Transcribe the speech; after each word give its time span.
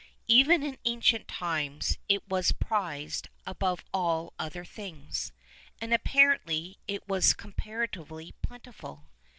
Even 0.27 0.63
in 0.63 0.79
ancient 0.83 1.27
times 1.27 1.99
it 2.09 2.27
was 2.27 2.53
prized 2.53 3.29
above 3.45 3.85
all 3.93 4.33
other 4.39 4.65
things, 4.65 5.31
and 5.79 5.93
apparently 5.93 6.79
it 6.87 7.07
was 7.07 7.35
comparatively 7.35 8.31
plentiful. 8.41 9.05